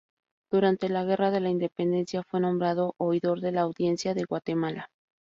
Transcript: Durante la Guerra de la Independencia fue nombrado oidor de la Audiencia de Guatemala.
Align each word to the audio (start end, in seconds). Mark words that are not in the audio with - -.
Durante 0.49 0.89
la 0.89 1.03
Guerra 1.03 1.29
de 1.29 1.39
la 1.41 1.51
Independencia 1.51 2.23
fue 2.23 2.39
nombrado 2.39 2.95
oidor 2.97 3.39
de 3.39 3.51
la 3.51 3.61
Audiencia 3.61 4.15
de 4.15 4.23
Guatemala. 4.23 4.89